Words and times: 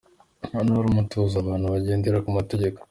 Hano 0.55 0.69
hari 0.77 0.87
umutuzo, 0.89 1.35
abantu 1.39 1.65
bagendera 1.73 2.21
ku 2.23 2.29
mategeko…. 2.37 2.77